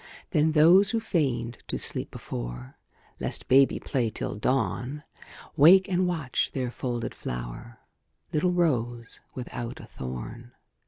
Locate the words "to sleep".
1.67-2.09